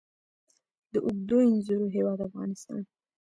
[0.93, 2.81] د اوږدو انځرو هیواد افغانستان.